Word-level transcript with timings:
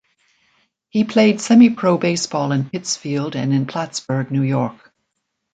He 0.89 1.03
played 1.03 1.35
semipro 1.37 1.99
baseball 2.01 2.51
in 2.53 2.67
Pittsfield 2.71 3.35
and 3.35 3.53
in 3.53 3.67
Plattsburgh, 3.67 4.31
New 4.31 4.41
York. 4.41 4.91